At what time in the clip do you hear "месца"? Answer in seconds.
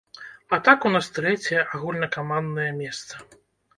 2.83-3.13